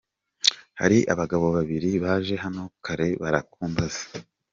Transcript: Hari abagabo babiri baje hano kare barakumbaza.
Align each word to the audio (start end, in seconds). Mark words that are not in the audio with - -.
Hari 0.79 0.97
abagabo 1.13 1.45
babiri 1.57 1.89
baje 2.03 2.35
hano 2.43 2.63
kare 2.85 3.07
barakumbaza. 3.21 4.03